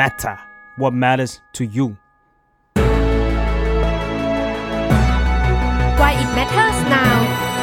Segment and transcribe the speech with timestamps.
[0.00, 0.36] matter
[0.80, 1.86] what matters to you
[6.00, 7.16] Why it matters now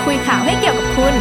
[0.05, 1.13] คุยข่าวให้เกี่ยวกับคุณ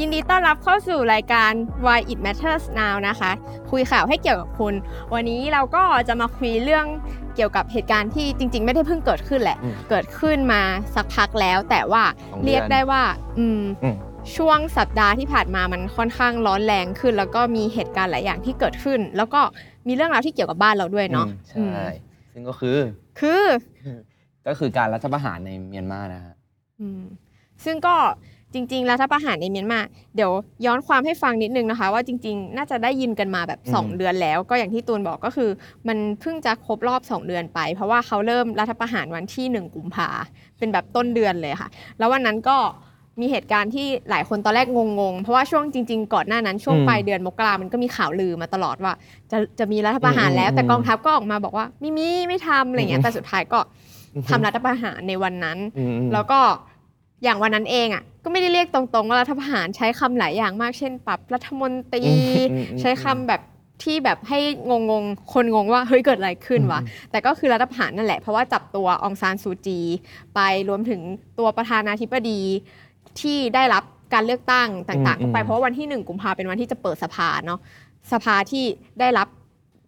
[0.00, 1.52] ยินดีต้อนรับเข้าสู่รายการ
[1.86, 3.30] Why it matters now นะคะ
[3.70, 4.74] คุยข่าวให้เกี่ยวกับคุณ
[5.14, 6.86] วันนี้เราก็จะมาคุยเรื่อง
[7.36, 10.62] เกี่ยวกับเหตุการณ์ที่จริง ๆ ไม่ได้เพิ่งเกิดขึ้นแหละ อืมเกิดขึ้นมา
[10.94, 13.02] สักพักแล้ว แต่ว่าสองเดือน เรียกได้ว่า
[13.38, 13.96] อืม อืม
[14.36, 19.40] ช่วงสัปดาห์ที่ผ่านมามันค่อนข้างร้อนแรงขึ้น แล้วก็มีเหตุการณ์หลายอย่างที่เกิดขึ้น แล้วก็
[19.86, 21.26] มีเรื่องราวที่เกี่ยวกับบ้านเราด้วยเนาะ
[21.56, 21.86] อืมใช่
[22.32, 22.78] ซึ่งก็คือ
[23.18, 23.44] คือ
[24.46, 26.34] ก็คือการรัฐประหารในเมียนมานะฮะ
[26.80, 27.02] อืม
[27.64, 27.96] ซึ่งก็
[28.54, 29.80] จริงๆรัฐประหารในเมียนมา
[30.16, 30.32] เดี๋ยว
[30.66, 35.50] ย้อนความให้ฟังนิดนึงนะคะ ว่าจริง ๆ น่าจะได้ยินกันมาแบบอืม2เดือนแล้ว ก็อย่างที่ตูนบอกก็คือ
[35.88, 40.08] มันเพิ่งจะครบรอบ 2 เดือนไป เพราะว่าเขาเริ่มรัฐประหารวันที่ 1 กุมภา
[40.58, 41.68] เป็นแบบต้นเดือนเลยค่ะ
[41.98, 42.58] แล้ววันนั้นก็
[43.20, 48.92] มีเหตุการณ์ที่หลายคนตอนแรกงงๆ เพราะว่าช่วงจริง ๆ ก่อนหน้านั้นช่วงอืมปลายเดือนมกรามันก็มีข่าวลือมาตลอดว่า
[49.30, 53.60] จะจะมีรัฐประหารแล้วอืมแต่กองทัพก็ออกมาบอกว่าไม่มีไม่ทำอะไรเงี้ยแต่สุดท้ายก็
[54.30, 56.40] ทำรัฐประหารในวันนั้นอืมแล้วก็
[57.24, 63.40] อย่างวันนั้นเองอะก็ไม่ได้เรียกตรงๆ ว่ารัฐประหารใช้คำหลายอย่างมากเช่น ปรับรัฐมนตรีอืมอืมอืมใช้คำแบบ
[63.82, 64.38] ที่แบบให้
[64.90, 69.80] งงๆคนงงว่าเฮ้ยเกิดอะไรขึ้นวะอืมแต่ก็คือรัฐประหารนั่นแหละเพราะว่าจับตัวองซานซูจี
[70.34, 71.00] ไปรวมถึง
[71.38, 72.40] ตัวประธานาธิบดี
[73.20, 73.82] ที่ได้รับ
[74.14, 77.60] การเลือกตั้งต่างๆก็ไปเพราะว่าวันที่หนึ่งกุมภาเป็นวันที่จะเปิดสภาเนาะ
[78.12, 78.64] สภาที่
[79.00, 79.28] ได้รับ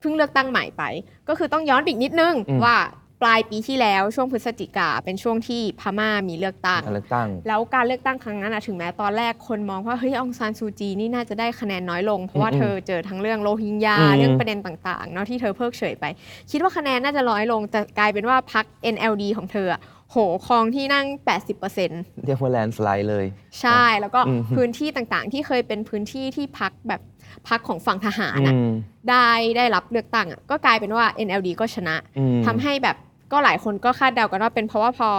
[0.00, 0.82] เพิ่งเลือกตั้งใหม่ไป
[1.28, 2.76] ก็คือต้องย้อนไปอีกนิดนึงอืมว่า
[3.22, 16.04] ปลายปีที่แล้วช่วงพฤศจิกาเป็นช่วงที่พม่ามีเลือกตั้งการเลือกตั้ง แล้วการเลือกตั้งครั้งนั้นอะถึงแม้ตอนแรกคนมองว่าเฮ้ยองซานซูจีนี่น่าจะได้คะแนนน้อยลง เพราะว่าอืมเธอเจอทั้งเรื่องโรฮิงญาอืมเรื่องประเด็นต่างๆเนาะที่เธอเพิกเฉยไป
[16.50, 19.80] คิดว่าคะแนนน่าจะน้อยลงแต่กลายเป็นว่าพัก NLD ของเธออะ
[20.14, 21.06] โหครองที่นั่ง
[21.46, 23.26] 80%เรียกว่าแลนสไลด์เลย
[23.60, 27.00] ใช่แล้วก็อืมพื้นที่ต่างๆ ที่เคยเป็นพื้นที่ที่พักแบบ
[27.48, 28.70] พักของฝั่งทหารอะอืม
[29.10, 32.96] ได้ได้รับเลือกตั้งอะก็กลายเป็นว่า NLD ก็ชนะอืมทำให้แบบ
[33.32, 35.10] ก็หลายคนก็คาดเดากันว่าเป็นเพราะว่าพอ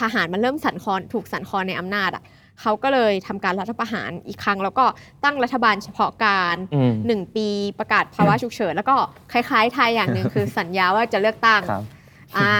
[0.00, 2.22] ทหารมันเริ่มสั่นคลอนถูกสั่นคลอนในอำนาจอะ
[2.60, 4.84] เขาก็เลยทำการรัฐประหารอีกครั้ง แล้วก็
[5.24, 7.48] ตั้งรัฐบาลเฉพาะการอืมหนึ่งปี
[7.78, 8.96] ประกาศภาวะฉุกเฉินแล้วก็
[9.32, 11.84] คล้ายๆไทยอย่างหนึ่งคือสัญญาว่าจะเลือกตั้งครับ
[12.38, 12.54] อ่า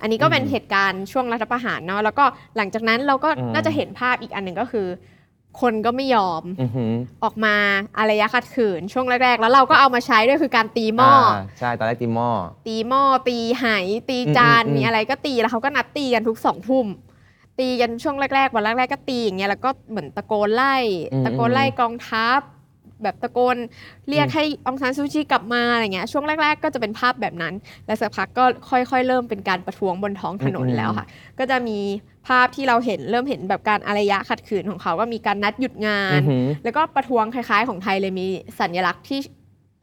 [0.00, 2.24] อันนี้ก็เป็นอืมเหตุการณ์ช่วงรัฐประหารเนาะแล้วก็
[2.56, 4.88] หลังจากนั้นเราก็อืมน่าจะเห็นภาพอีกอันหนึ่งก็คือ
[5.60, 6.92] คนก็ไม่ยอมอือหือ
[7.24, 7.56] ออกมา
[7.98, 12.28] อารยะขัดขืนช่วงแรกๆ แล้วเราก็เอามาใช้ด้วยคือการตีหม้ออาใช่ตอนแรกตีหม้อ
[12.66, 13.66] ตีหม้อตีไห
[14.10, 16.86] ตีจานอืมอืมอืมมีอะไรก็ตีแล้วเขาก็นัดตีกันทุกสองทุ่ม
[17.58, 20.76] ตีกันช่วงแรกๆวันแรกๆก็ตีอย่างเงี้ยแล้วก็เหมือนตะโกนไล่
[21.26, 22.40] ตะโกนไล่กองทัพ
[23.02, 23.56] แบบตะโกน
[24.08, 27.54] เรียกให้องซานซูจีกลับมาอะไรเงี้ยช่วงแรก ๆ ก็จะเป็นภาพแบบนั้น
[27.86, 31.06] แล้วสักพักก็ค่อยๆ เริ่มเป็นการประท้วงบนท้องถนนแล้วค่ะ
[31.38, 31.78] ก็จะมี
[32.28, 38.26] ภาพที่เราเห็นเริ่มเห็นแบบการอารยะขัดขืนของเขาก็มีการนัดหยุดงานอือหือแล้วก็ประท้วงคล้ายๆ ของไทยเลยมี
[38.60, 39.20] สัญลักษณ์ที่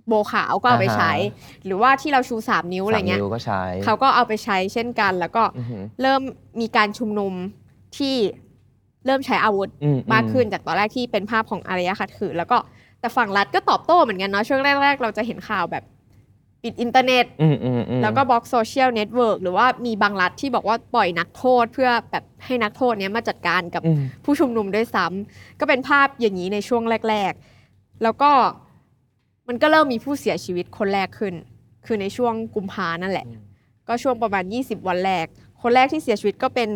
[0.08, 1.14] โบขาวก็เอาไปอ่าฮะใช้
[1.66, 6.22] หรือว่าที่เราชู 3 นิ้วอะไรเงี้ยสามนิ้วก็ใช้เขาก็เอาไปใช้เช่นกัน แล้วก็อือหือเริ่ม
[6.62, 7.34] มีการชุมนุม
[7.98, 8.16] ที่
[9.06, 12.58] เริ่มใช้อาวุธอืมากขึ้นจากตอนแรกที่เป็นภาพของอารยะขัดขืนแล้วก็
[13.02, 15.84] แต่ฝั่งรัฐก็ตอบโต้เหมือนกันเนาะช่วงแรก ๆ เราจะเห็นข่าวแบบ
[16.64, 27.34] ปิดอินเทอร์เน็ต อืมอืมอืมแล้วก็บล็อก social network หรือว่ามีบางรัฐที่บอกว่าปล่อยนักโทษเพื่อแบบให้นักโทษเนี้ยมาจัดการกับอืมผู้ชุมนุมด้วยซ้ำก็เป็นภาพอย่างนี้ในช่วงแรก
[27.68, 28.32] ๆ แล้วก็
[29.48, 31.34] มันก็เริ่มมีผู้เสียชีวิตคนแรกขึ้น
[31.86, 33.26] คือในช่วงกุมภานั่นแหละ
[33.88, 35.26] ก็ช่วงประมาณ 20 วันแรก
[35.62, 36.70] คนแรกที่เสียชีวิตก็เป็น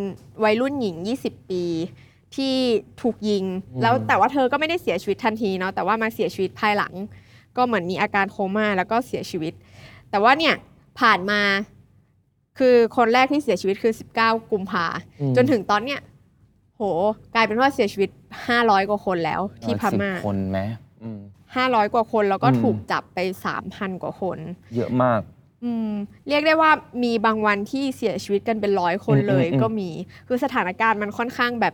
[0.43, 1.63] วัยรุ่นหญิง 20 ปี
[2.35, 2.55] ที่
[3.01, 3.43] ถูกยิง
[3.73, 6.93] อืมแล้วแต่ว่าเธอก็ไม่ได้เสียชีวิตทันทีเนาะแต่ว่ามาเสียชีวิตภายหลัง
[7.57, 9.53] ก็เหมือนมีอาการโคม่าแล้วก็เสียชีวิต
[10.09, 10.55] แต่ว่าเนี่ย
[10.99, 11.41] ผ่านมา
[12.59, 14.85] คือคนแรกที่เสียชีวิตคือ 19 กุมภา
[15.21, 15.99] อืมจนถึงตอนเนี้ย
[16.75, 16.81] โห
[17.35, 18.09] กลายเป็นว่าเสียชีวิต
[18.49, 20.59] 500 กว่าคนแล้วที่พม่าสิบคนไหม
[21.03, 21.19] อืม
[21.57, 23.19] 500กว่าคนแล้วก็อืมถูกจับไป
[23.59, 24.37] 3,000 กว่าคน
[24.75, 25.21] เยอะมาก
[25.63, 25.91] อืม
[26.27, 26.71] เรียกได้ว่า
[27.03, 29.89] มีบางวันที่เสียชีวิตกันเป็นร้อยคนอืมเลยอืมก็มี
[30.27, 31.73] คือสถานการณ์มันค่อนข้างแบบ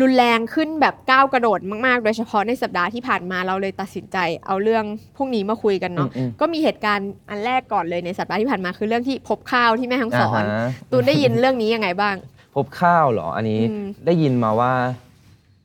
[0.00, 4.16] รุนแรงขึ้นแบบก้าวกระโดดมาก ๆ โดยเฉพาะในสัปดาห์ที่ผ่านมาเราเลยตัดสินใจ
[4.46, 4.84] เอาเรื่อง
[5.16, 12.14] พวกนี้มาคุยกันเนาะอืมก็มีเหตุการณ์อันแรกก่อนเลยในสัปดาห์ที่ผ่านมาคือเรื่องที่พบข้าวที่แม่ฮังสอนาฮะตูนได้ยินเรื่องนี้ยังไงบ้าง
[12.54, 14.72] พบข้าวเหรอ อันนี้อืมได้ยินมาว่า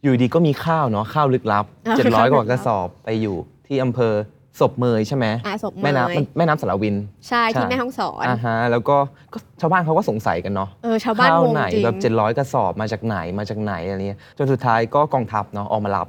[0.04, 3.36] อยู่ดีก็มีข้าวเนาะข้าวลึกลับอ่าเจ็ดร้อยข้าวลึกลับกว่ากระสอบไปอยู่
[3.68, 4.14] ที่อำเภอ
[4.60, 6.96] ศพเมยใช่ไหมอาศพเมแม่น้ำยมันแม่น้ำสารวิน
[7.28, 8.98] ใช่ที่ใช่ แม่ฮังสอนอ่าฮะแล้วก็
[9.34, 16.08] ก็ชาวบ้านเขาก็สงสัยกันเนาะเออชาวบ้านข้าวงงไหนจริงแบบเจ็ดร้อยกระสอบมาจากไหนมาจากไหนอะไรเงี้ยจนสุดท้ายก็กองทัพเนาะออกมารับ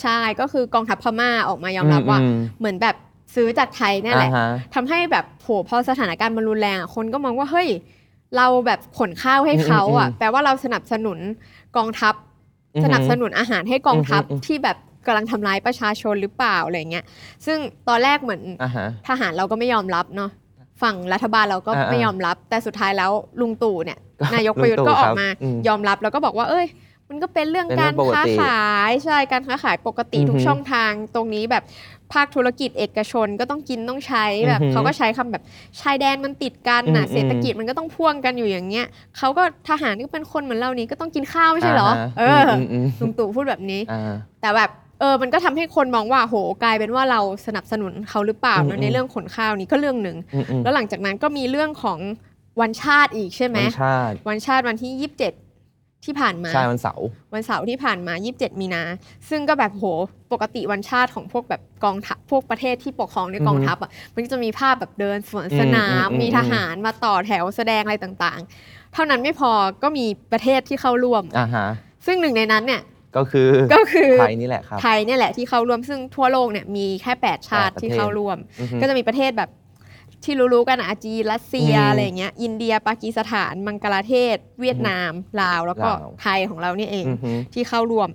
[0.00, 2.96] ใช่ก็คือกองทัพพม่าออกมายอมรับว่าอืมเหมือนแบบ
[3.34, 7.68] ซื้อจากไทยเนี่ยแหละ อ่าฮะ ทำให้แบบโหพอสถานการณ์มันรุนแรงอะคนก็มองว่าเฮ้ย
[8.36, 11.18] เราแบบขนข้าวให้เขาอะอืมอืมแปลว่าเราสนับสนุน
[11.76, 12.14] กองทัพ
[12.74, 14.76] อือหือสนับสนุนอาหารให้กองทัพอืมอืมที่แบบ
[15.06, 17.04] กำลังทำร้ายประชาชนหรือเปล่าอะไรเงี้ย
[17.46, 17.58] ซึ่ง
[17.88, 20.30] ตอนแรกเหมือนอ่าฮะ ทหารเราก็ไม่ยอมรับเนาะ
[20.82, 23.10] ฝั่งรัฐบาลเราก็อ่าๆไม่ยอมรับ แต่สุดท้ายแล้ว
[23.40, 26.66] ลุงตู่เนี่ย ก็นายกประยุทธ์ลุงตู่ก็ออครักบมาอืมยอมรับแล้วก็บอกว่า เอ้ย
[27.08, 31.64] มันก็เป็นเรื่องเป็นเรื่กาอรงปกติค้าขายใช่การค้าขายปกติอือฮึทุกช่องทางตรงนี้แบบ
[32.12, 35.42] ภาคธุรกิจเอกชนก็ต้องกินต้องใช้แบบอือฮึเขาก็ใช้คำแบบ
[35.80, 38.86] ชายแดนมันติดกันน่ะอืมเศรษฐกิจมันก็ต้องพ่วงกันอยู่อย่างเงี้ย
[39.18, 44.70] เขาก็ทหารก็เป็นคนเหมือนเรานี้ก็ต้องกินข้าวไม่ใช่เหรอฮะเอออมอืมลุงตู่พูดแบบนี้ อ่า แต่แบบ
[45.02, 51.98] เออมันก็ทำให้คนมองว่าโหกลายเป็นว่าเราสนับสนุนเขาหรือเปล่าอืมเนอะในอืมเรื่องขนข้าวนี้ก็เรื่องหนึ่งอืมอืมแล้วหลังจากนั้นก็มีเรื่องของ
[52.60, 55.10] วันชาติอีกใช่ไหมวันชาติวันชาติวันที่
[55.58, 58.82] 27 ที่ผ่านมาใช่วันเสาร์วันเสาร์ที่ผ่านมา 27 มีนา
[59.30, 59.84] ซึ่งก็แบบโห
[60.32, 69.50] ปกติวันชาติของพวกแบบกองทัพพวกประเทศที่ปกครองในกองทัพอะมันก็จะมีภาพแบบเดินสวนสนามอืมอืมอืมมีทหารมาต่อแถวแสดงอะไรต่างๆ เท่านั้นไม่พอ
[69.82, 71.66] ก็มีประเทศที่เข้าร่วมอ่าฮะ
[72.06, 72.82] ซึ่งหนึ่งในนั้นเนี่ย
[73.16, 79.50] ก็คือก็คือไทยนี่แหละครับไทยเนี่ยแหละที่เข้าร่วมซึ่งทั่วโลกเนี่ยมีแค่ 8 ชาติแปดประเทศที่เข้าร่วมอือฮึก็จะมีประเทศแบบ
[80.24, 85.10] ที่รู้ๆกันอะจีนรัสเซียอืมอะไรอย่างเงี้ยอินเดียปากีสถานมังกลาเทศ เวียดนาม
[85.40, 88.08] ลาว แล้วก็ลาวไทยของเรานี่เองอือฮึที่เข้าร่วม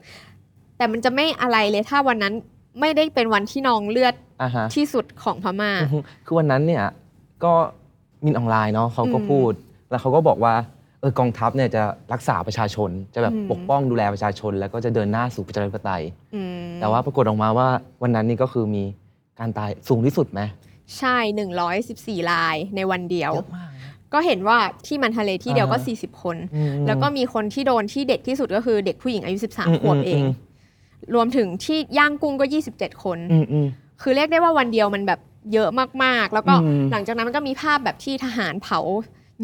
[0.78, 2.34] แต่มันจะไม่อะไรเลยถ้าวันนั้น
[2.80, 6.86] ไม่ได้เป็นวันที่นองเลือดอ่าฮะที่สุดของพม่าอือฮึคือวันนั้นเนี่ย
[7.44, 7.54] ก็
[8.26, 9.52] มินออนไลน์เนาะเขาก็อืมพูด
[9.90, 10.54] แล้วเขาก็บอกว่า
[11.02, 11.84] เออกองทัพเนี่ยจะ
[12.14, 16.04] รักษาประชาชน จะแบบอืมปกป้องดูแลประชาชน แล้วก็จะเดินหน้าสู่ประชาธิปไตย
[16.36, 17.68] อืมแต่ว่าปรากฏออกมาว่า
[18.02, 18.84] วันนั้นนี่ก็คือมี
[19.40, 20.42] การตายสูงที่สุดไหม
[20.98, 21.18] ใช่
[21.74, 24.58] 114รายในวันเดียวเยอะมากนะก็เห็นว่า
[24.88, 30.32] ที่มันทะเลที่เดียวก็อ่าฮะ40 คนอืมแล้วก็มีคนที่โดนที่เด็กที่สุดก็คือเด็กผู้หญิงอายุอืม13 ขวบเองอืม
[31.16, 33.68] รวมถึงที่ย่างกุ้งก็ 27 คนอืมอืม
[34.02, 35.20] คือเรียกได้ว่าวันเดียวมันแบบ
[35.54, 35.70] เยอะ
[36.04, 38.80] มากๆ แล้วก็อืมหลังจากนั้นมันก็มีภาพแบบที่ทหารเผา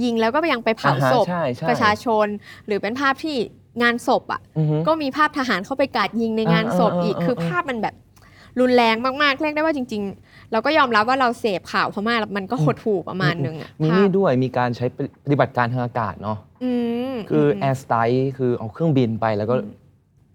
[0.03, 2.27] ยิงแล้วก็ยังไปเผาอ่าฮะศพใช่ใช่ประชาชน
[2.65, 3.35] หรือเป็นภาพที่
[3.83, 7.95] งานศพอะอือฮึก็มีภาพทหารเข้าไปกราดยิงในงานศพอีกอ่าๆๆๆคือภาพมันแบบ
[8.59, 14.85] รุนแรงมากๆเรียกได้ว่าจริง ๆ เราก็ยอมรับว่าเราเสพข่าวพม่าแล้วมันก็หดหู่ประมาณนึงอะมีภานี่พด้วยมีการใช้
[15.23, 16.71] ปฏิบัติการทางอากาศเนาะอื
[17.11, 19.71] มคืออมแอร์สไตล์คือเอาเครื่องบินไปแล้วก็อืม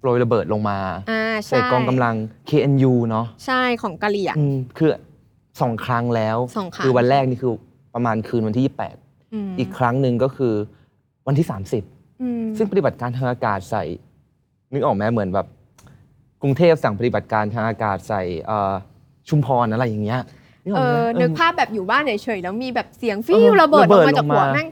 [0.01, 0.79] โปรยระเบิดลงมา
[1.11, 2.15] อ่าใส่ใช่กองกำลัง
[2.49, 4.91] KNU เนาะใช่ของกะเหรี่ยงอืมคือ
[5.61, 7.53] สองครั้งแล้วสองครั้งคือวันแรกนี่คือ
[7.95, 9.08] ประมาณคืนวันที่ 28ม
[9.59, 10.55] อีกครั้งหนึ่งก็คือ
[11.27, 11.47] วันที่
[11.83, 13.85] 30อืมซึ่งปฏิบัติการทางอากาศใส่
[14.73, 15.47] นึกออกไหมเหมือนแบบ
[16.43, 18.73] กรุงเทพสั่งปฏิบัติการทางอากาศใส่เอ่อ
[19.29, 20.21] ชุมพรอะไรอย่างเงี้ย
[20.65, 24.69] นึกอเออกไหมอเอนึกอภาพแบบอยู่บ้านเฉยๆแล้วมีแบบเสียงฟิเอวอระเบิดอระเบิอกดมาจากหัวลงมาแม่ง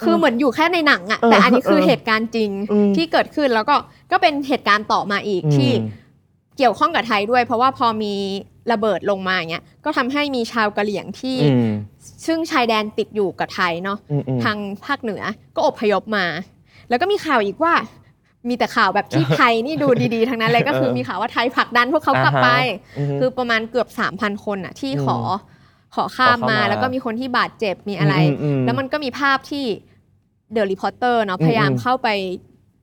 [0.00, 3.76] คือเหมือนอยู่แค่ในหนังอะเออแต่อันนี้คือเออเหตุการณ์จริงอืมที่เกิดขึ้นแล้วก็
[4.12, 5.70] ก็เป็นเหตุการณ์ต่อมาอีกอืมที่
[6.58, 8.14] เกี่ยวข้องกับไทยด้วย เพราะว่าพอมี
[8.72, 11.70] ระเบิดลงมาอย่างเงี้ยก็ทำให้มีชาวกะเหรี่ยงที่อืม
[12.26, 15.22] ซึ่งชายแดนติดอยู่กับไทยเนาะอืมอืมทางภาคเหนือ
[15.56, 16.26] ก็อพยพมา
[16.88, 17.74] แล้วก็มีข่าวอีกว่า
[18.48, 22.48] มีแต่ข่าวแบบที่ไทยนี่ดูดีๆทั้งนั้นเลยก็คือเออมีข่าวว่าไทยผลักดันพวกเขากลับไป
[22.96, 25.18] อ่าฮะคือประมาณเกือบ 3,000 คนอะที่ขอ
[25.94, 29.64] อขอข้ามขอเข้ามามา แล้วก็มีคนที่บาดเจ็บมีอะไรอืมอืมอืมแล้วมันก็มีภาพที่
[30.52, 32.08] The Reporters เนาะอืมพยายามอืมเข้าไป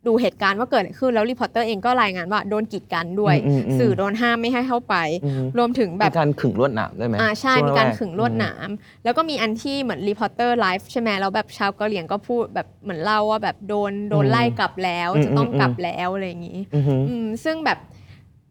[0.07, 4.95] ดูเหตุการณ์ว่าเกิดอะไรขึ้นแล้ว Reporters เองก็รายงานว่าโดนกีดกันด้วยอืมอืมอืมสื่อโดนห้ามไม่ให้เข้าไป
[5.25, 8.69] อืมรวมถึงแบมีบการขึงลวดหนามได้ไหมอ่าใช่ช่วงมีการขึงลวดหนาม
[9.04, 17.80] แล้วก็มีอันที่เหมือน Reporters live ใช่ไหมแล้วแบบชาวกะเหรี่ยงก็พูดแบบเหมือนเล่าว่าแบบโดนโดนไล่กลับแล้วอืมจะต้องอืมกลับแล้วอะไรอย่างนี้อือฮึอืมซึ่งแบบ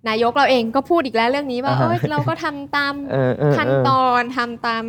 [0.09, 4.85] นายกเราเองก็พูดอีกแล้วเรื่องนี้ว่าอ่าฮะเอ้ยเราก็ทำตามเออเออเออขั้นตอนทำตาม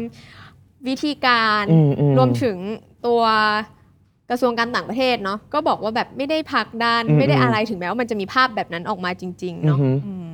[0.87, 2.57] วิธีการอืมอืมรวมถึง
[3.07, 3.21] ตัว
[4.29, 10.27] กระทรวงการต่างประเทศเนาะก็บอกว่าแบบไม่ได้ผลักดันอืมไม่ได้อืมอะไรถึงแม้ว่ามันจะมีภาพแบบนั้นออกมาจริงๆเนาะอือฮึอืม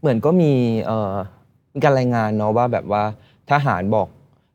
[0.00, 0.52] เหมือนก็มี
[0.86, 1.14] เอ่อ
[1.74, 3.02] มีการรายงานเนาะว่าแบบว่า
[3.50, 4.06] ทหารบอก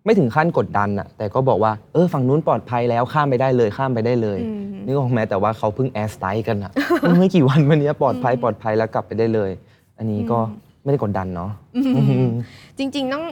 [0.05, 9.51] ไม่ถึงขั้นกดดันอะแต่ก็บอกว่าเออฝั่งนู้นปลอดภัยแล้วข้ามไปได้เลยข้ามไปได้เลยอืมนึกออกไหมแต่ว่าเขาเพิ่งแอร์สไตล์กันอะเมื่อไม่กี่วันมานี้ปลอดภัยปลอดภัยแล้วกลับไปได้เลย
[9.97, 10.39] อันนี้ก็
[10.83, 12.29] ไม่ได้กดดันเนาะอืมอืม
[12.77, 13.23] จริง ๆ ต้อง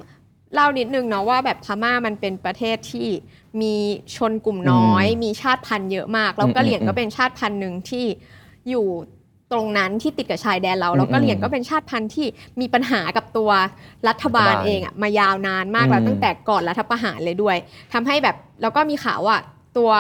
[0.53, 3.07] เล่านิดนึงเนาะว่าแบบพม่ามันเป็นประเทศที่
[3.61, 3.75] มี
[4.15, 8.05] ชนกลุ่มน้อยอืมมีชาติพันธุ์เยอะมาก แล้วอืมกะเหรี่ยงอืมก็เป็นชาติพันธุ์หนึ่งที่
[8.69, 8.87] อยู่
[9.51, 12.27] ตรงนั้นที่ติดกับชายแดนเราอืมแล้วกะเหรี่ยงก็เป็นชาติพันธุ์ที่
[12.59, 13.49] มีปัญหากับตัว
[14.07, 17.57] รัฐบาลรัฐบาลเองอะมายาวนานมากแล้วอืมตั้งแต่ก่อนรัฐประหารเลยด้วย
[17.93, 19.37] ทำให้แบบแล้วก็มีข่าวว่า
[19.77, 19.91] ตัว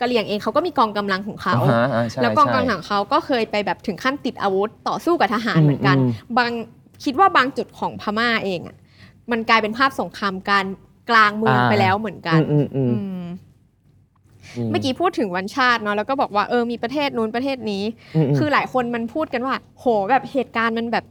[0.00, 6.50] กะเหรี่ยงเองเขาก็มีกองกำลังของเขาอ่าฮะอ่าใช่แล้วกองใช่กำลังเขาก็เคยไปแบบถึงขั้นติดอาวุธต่อสู้กับทหารเหมือนกันอืมบาง
[7.04, 8.76] คิดว่าบางจุดของพม่าเองอะ
[9.30, 10.66] มันกลายเป็นภาพสงครามการ
[11.10, 13.26] กลางเมืองอ่าไปแล้วเหมือนกันอืมอืมอือืม
[14.66, 17.82] มเมื่อกี้พูดถึงวันชาติเนาะแล้วก็บอกว่าเออมีประเทศนู้นประเทศนี้
[18.16, 21.04] อืมอืมคือหลายคนมันพูดกันว่า โหแบบเหตุการณ์มันแบบ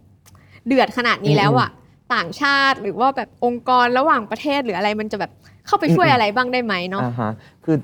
[0.67, 1.69] เดือดขนาดนี้แล้วอะ
[2.15, 5.31] ต่างชาติหรือว่าแบบองค์กรระหว่างประเทศหรืออะไรมันจะแบบ
[5.67, 7.31] เข้าไปช่วยอืมอะไรบ้างได้ไหมเนาะอ่าฮะ
[7.65, 7.77] คือ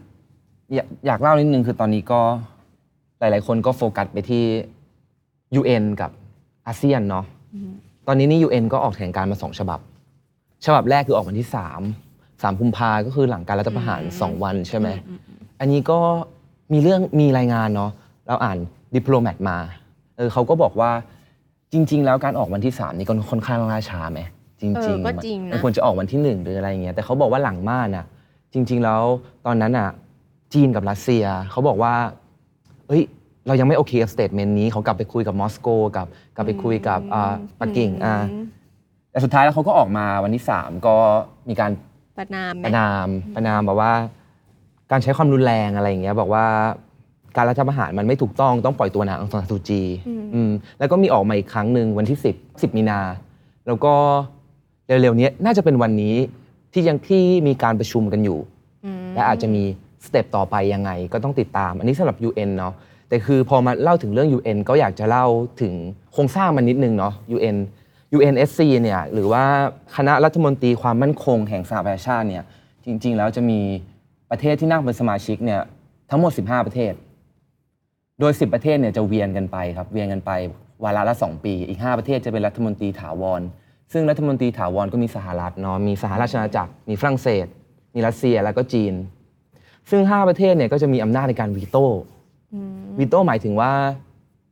[0.74, 2.22] อยากอยากเล่านิดนึงคือตอนนี้ก็
[3.20, 4.44] หลาย ๆ คนก็โฟกัสไปที่
[5.60, 6.12] UN กับ
[6.68, 7.26] อาเซียนเนาะ
[8.08, 9.80] ตอนนี้นี่ UN ก็ออกแถลงการณ์มาสองฉบับ
[10.66, 11.82] ฉบับแรกคือออกวันที่สาม
[12.44, 14.88] สามกุมภาก็คือหลังการรัฐประหารสองวันใช่ไหม
[15.60, 16.00] อันนี้ก็
[16.74, 17.92] มีเรื่องมีรายงานเนาะ
[18.28, 18.58] เราอ่าน
[18.94, 19.58] ดิปโลแมตมา
[20.18, 20.92] เออเขาก็บอกว่า
[21.74, 24.20] จริง ๆ แล้วการออกวันที่สามนี่ก็ค่อนข้างล่าช้าไหม
[24.60, 28.06] จริง ๆ เออก็จริงนะมันควรจะออกวันที่หนึ่งหรืออะไรเงี้ยแต่เขาบอกว่าหลังม่านอะ
[28.54, 29.02] จริง ๆ แล้ว
[29.46, 29.90] ตอนนั้นอะ
[30.54, 31.94] จีนกับรัสเซียเขาบอกว่า
[32.88, 33.04] เฮ้ย
[33.48, 38.14] เรายังไม่โอเคกับ statement นี้เขากลับไปคุยกับมอสโกกับกลับไปคุยกับอ่าปักกิ่งอ่า
[39.12, 40.96] แต่สุดท้ายแล้วเขาก็ออกมาวันที่สามก็
[41.50, 41.72] มีการ
[42.18, 43.94] ประณามไหมประณามประณามบอกว่า
[44.92, 46.46] การใช้ความรุนแรงอะไรอย่างเงี้ยบอกว่า
[47.36, 49.82] การรัฐประหารมันไม่ถูกต้องต้องปล่อยตัวนางองซานซูจี
[50.34, 53.00] อืมแล้วก็มีออกมาอีกครั้งหนึ่งวันที่ 10 10 มีนา
[53.68, 53.94] แล้วก็
[54.88, 56.16] เร็วๆนี้น่าจะเป็นวันนี้
[56.74, 58.40] ที่ยังที่มีการประชุมกันอยู่
[59.16, 59.64] และอาจจะมี
[60.06, 62.74] สเต็ปต่อไปยังไงก็ต้องติดตาม อันนี้สำหรับ UN เนาะ
[63.10, 65.26] แต่คือพอมาเล่าถึงเรื่อง UN ก็อยากจะเล่า
[65.62, 65.74] ถึง
[66.14, 67.58] โครงสร้างมันนิดนึงเนาะ UN
[68.18, 69.46] UNSC เนี่ยหรือว่า
[69.96, 72.44] คณะรัฐมนตรีความมั่นคงแห่งสหประชาชาติเนี่ย
[72.86, 73.60] จริง ๆ แล้วจะมี
[74.32, 75.62] ประเทศที่นั่งเป็นสมาชิกเนี่ย
[76.10, 76.94] ทั้งหมด 15 ประเทศ
[78.20, 80.32] โดย 10 ประเทศเนี่ยจะเวียนกันไปครับเวียนกันไป
[80.84, 83.42] วาระละ 2 ปี อีก 5 ประเทศจะเป็นรัฐมนตรีถาวร
[83.94, 87.46] ซึ่งรัฐมนตรีถาวรก็มีสหรัฐเนาะมีสหราชอาณาจักรมีฝรั่งเศส
[87.96, 88.94] มีรัสเซียแล้วก็จีน
[89.90, 91.86] ซึ่ง 5 ประเทศเนี่ยก็จะมีอำนาจในการวีโต้
[93.00, 93.72] วีโต้หมายถึงว่า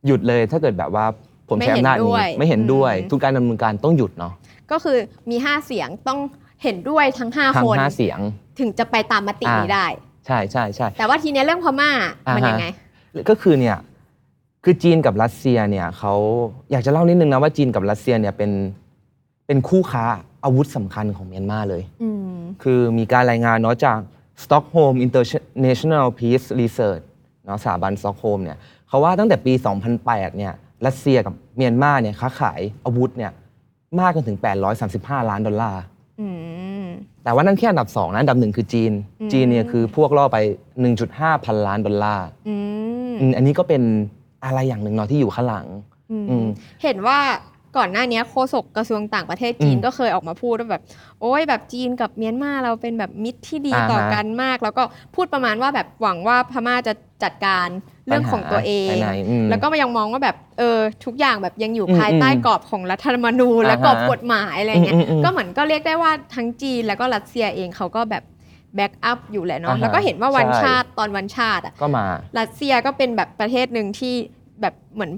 [0.06, 1.06] หยุดเลยถ้าเกิดแบบว่า
[1.50, 4.32] ผมใช้อำนาจนี้ไม่เห็นด้วยทุกการดำเนินการต้องหยุดเนาะ
[4.72, 4.98] ก็คือ
[5.30, 6.20] มี 5 เสียงต้อง
[6.62, 8.18] เห็นด้วยทั้ง5ทั้คงนห้าเสียง
[8.58, 9.86] ถึงจะไปตามมตินี้อ่าได้
[10.26, 11.90] ใช่ใช่ใช่แต่ว่าทีเนี้ยเรื่องพม่า
[12.36, 12.66] มันอ่าฮะยังไง
[13.28, 13.78] ก็คือเนี่ย
[14.64, 16.14] คือจีนกับรัสเซียเนี่ยเขา
[16.70, 18.50] อยากจะเล่านิดนึงนะว่าจีนกับรัสเซียเนี่ยเป็น
[19.46, 20.04] เป็นคู่ค้า
[20.44, 23.98] อาวุธสำคัญของเมียนมาเลยอืมคือมีการรายงานเนาะจาก
[24.42, 27.04] Stockholm International Peace Research
[27.46, 29.52] เนาะสถาบัน Stockholm เนี่ยเขาว่าตั้งแต่ปี
[29.94, 30.52] 2008 เนี่ย
[30.86, 33.32] รัสเซียกับเมียนมาเนี่ยค้าขายอาวุธเนี่ย
[34.00, 34.38] มากกันถึง
[34.84, 35.82] 835 ล้านดอลลาร์
[36.20, 36.28] อื
[36.82, 36.84] ม
[37.24, 40.38] แต่ว่านั่นแค่อันดับ2นะอันดับหนึ่งคือจีนอืมจีนเนี่ยคือพวกล่อไป
[40.90, 42.54] 1.5 พันล้านดอลลาร์อื
[43.10, 43.82] มอืมอันนี้ก็เป็น
[44.44, 45.66] อะไรอย่างหนึ่งเนาะที่อยู่ข้างหลัง
[46.10, 46.46] อืมอืม
[46.82, 47.18] เห็นว่า
[47.76, 50.82] ก่อนหน้านี้โฆษกกระทรวงต่างประเทศจีนอืมก็เคยออกมาพูดว่าแบบ
[51.20, 54.82] โอ้ยแบบจีนกับเมียนมาเราเป็นแบบมิตรที่ดีอ่าฮะต่อกันมาก แล้วก็
[55.14, 57.68] พูดประมาณว่าแบบหวังว่าพม่าจะจัดการ
[58.06, 68.24] เรื่องของตัวเองปัญหาภายในอืมแล้วก็ยังมองว่าแบบเออทุกอย่างแบบยังอยู่อืมภายใต้กรอบของรัฐธรรมนูญและอ่าฮะกรอบกฎหมายอะไรเงี้ยอืมอืมอืมก็เหมือนก็เรียกได้ว่าทั้งจีนแล้วก็รัสเซียเองเขาก็แบบ
[68.76, 72.04] back up อยู่แหละเนาะอ่าฮะแล้วก็เห็นว่าใช่วันชาติตอนวันชาติอะก็มา
[72.38, 74.14] รัสเซียก็เป็นแบบประเทศหนึ่งที่
[74.60, 75.12] แบบเหมือน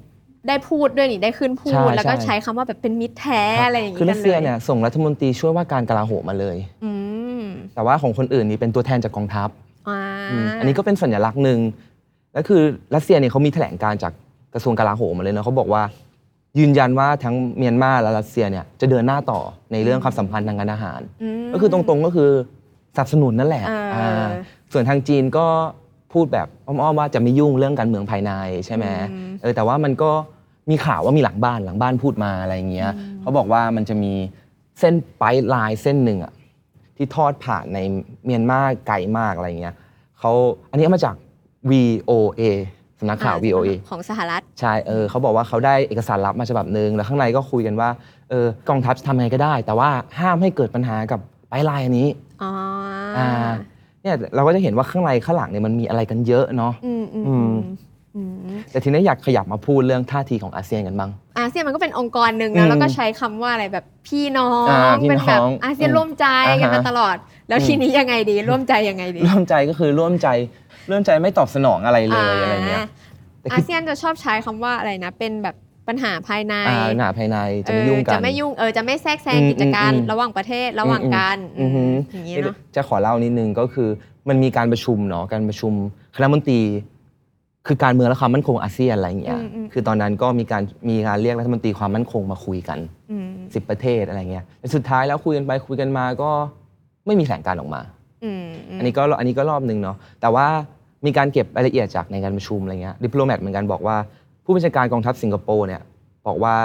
[0.48, 6.92] ได้พูดด้วยนี่ได้ขึ้นพูดใช่แล้วก็ใช่ใช้คำว่าแบบเป็นมิตรแท้อะไรอย่างคืองี้รักัสนเซียเลยเนี่ยส่งรัฐมนตรีช่วยว่าการกลาโหมมาเลยอื
[7.40, 7.42] ม
[7.74, 9.48] แต่ว่าของคนอื่นนี่เป็นตัวแทนจากกองทัพ
[9.88, 11.58] อ่าอืมอันนี้ก็เป็นสัญลักษณ์หนึ่ง
[12.32, 12.62] แล้วคือ
[12.94, 14.12] รัสเซียเนี่ยเขามีแถลงการจาก
[14.54, 15.82] กระทรวงกลาโหมมาเลยนะเขาบอกว่า
[16.58, 19.40] ยืนยันว่าทั้งเมียนมาและรัสเซียเนี่ยจะเดินหน้าต่อ
[19.72, 21.00] ในเรื่องความสัมพันธ์ทางการอาหาร
[21.46, 22.30] มก็คือตรงๆก็คือ
[22.96, 24.28] สนับสนุนนั่นแหละอ่าอ่า
[24.72, 25.46] ส่วนทางจีนก็
[26.14, 28.32] พูดแบบอ้อมๆว่าจะไม่ยุ่งเรื่องการเมืองภายใน
[28.66, 28.86] ใช่ไหม
[29.42, 30.10] เออแต่ว่ามันก็
[30.70, 32.90] มีข่าวว่ามีหลังบ้านหลังบ้านพูดมาอะไรอย่างเงี้ย
[33.20, 34.12] เขาบอกว่ามันจะมี
[34.80, 36.32] เส้นไปลายเส้นหนึ่งอะ
[36.96, 37.78] ที่ทอดผ่านใน
[38.24, 39.74] เมียนมาไกลมากอะไรเงี้ย
[40.20, 40.32] เขา
[40.70, 41.16] อันนี้เอามาจาก
[41.70, 42.42] VOA
[42.98, 47.88] สำนักข่าวอ่ VOA ของสหรัฐใช่เออเขาบอกว่าเขาได้เอกสารลับมาฉบับหนึ่งแล้วข้างในก็คุยกันว่า
[48.30, 52.08] เออกองทัพจะทำยังไงก็ได้ แต่ว่าห้ามให้เกิดปัญหากับไปลายอันนี้
[52.42, 52.50] อ๋อ
[53.18, 53.28] อ่า
[54.02, 57.54] เนี่ยเราก็จะเห็นว่าข้างในข้างหลังเนี่ยมันมีอะไรกันเยอะเนาะอืมอืมอือืมม
[58.16, 58.22] อื
[58.56, 66.26] มแต่ทีนี้อยากขยับมาพูดเรื่องท่าทีของอาเซียนกันบ้าง อาเซียนมันก็เป็นองค์กรหนึ่งอืนะมแล้วก็ใช้คำว่าอะไรแบบพี่น้องอ่าพี่เป็นแบบน้องอาเซียนอืมร่วมใจ
[66.60, 67.16] กันมาอ่าฮะตลอด
[67.48, 70.28] แล้วอืม ทีนี้ยังไงดีร่วมใจยังไงดีร่วมใจก็คือร่วมใจ
[70.90, 72.84] ร่วมใจไม่ตอบสนองอะไรเลยอะไรเงี้ย
[73.40, 75.56] แต่คืออาเซียนจะชอบใช้คำว่าอะไรนะ เป็นแบบ
[75.88, 83.88] ปัญหาภายในอ่าหนาภายในจะไม่ยุ่งกันเออจะไม่ยุ่งเออจะไม่แทรกแซงอืมกิจการอืมอืมระหว่างประเทศระหว่างกันอืมอืมอย่างนี้เอ๊ะเนาะจะขอเล่านิดนึงก็คือ
[84.28, 85.72] มันมีการประชุมเนาะการประชุม
[86.16, 86.60] คณะมนตรี
[87.66, 92.78] คือการเมืองและความมั่นคงอาเซียนอะไรอย่างเงี้ยอืมอืมคือตอนนั้นก็มีการมีการเรียกรัฐมนตรีความมั่นคงมาคุยกัน
[93.10, 96.30] อืมสิบประเทศอะไรเงี้ยแต่สุดท้ายแล้วคุยกันไปคุยกันมาก็
[97.06, 97.80] ไม่มีแถลงการออกมา
[98.24, 98.44] อืม
[98.76, 100.46] มอันนี้ก็อันนี้ก็รอบหนึ่งเนาะแต่ว่า
[101.06, 103.96] มีการเก็บรายละเอียดจากในการประชุมอะไรเงี้ยดิปโลแมตเหมือนกันบอกว่า
[104.44, 105.82] ผู้บัญชาการกองทัพสิงคโปร์เนี่ย
[106.26, 106.56] บอกว่า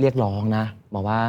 [0.00, 0.64] เรียกร้องนะ
[0.94, 1.20] บอกว่า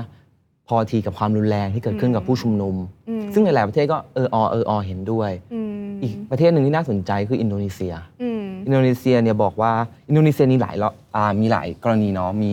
[0.68, 2.76] พอทีกับความรุนแรงที่เกิดขึ้นกับผู้ชุมนุม
[3.10, 9.72] อืมซึ่งหลายๆประเทศก็เอออเอออเห็นด้วยอืมอีกประเทศหนึ่งที่น่าสนใจคืออินโดนีเซียอืมอินโดนีเซียเนี่ยบอกว่า
[10.10, 12.50] อินโดนีเซียมีหลายรอบอ่ามีหลายกรณีเนาะมี